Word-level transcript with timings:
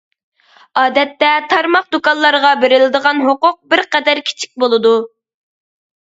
ئادەتتە 0.83 1.29
تارماق 1.53 1.85
دۇكانلارغا 1.97 2.55
بېرىلىدىغان 2.65 3.23
ھوقۇق 3.27 3.61
بىر 3.75 3.85
قەدەر 3.93 4.25
كىچىك 4.33 4.55
بولىدۇ. 4.67 4.97